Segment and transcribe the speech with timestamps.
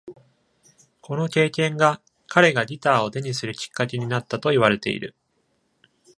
[0.99, 5.13] この経験が、彼がギターを手にするきっかけになったと言われている。